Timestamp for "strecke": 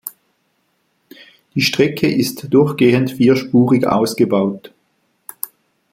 1.61-2.11